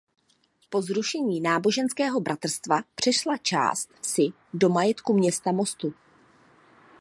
Po 0.69 0.81
zrušení 0.81 1.41
náboženského 1.41 2.19
bratrstva 2.19 2.81
přešla 2.95 3.37
část 3.37 3.89
vsi 4.01 4.27
do 4.53 4.69
majetku 4.69 5.13
města 5.13 5.51
Mostu. 5.51 5.93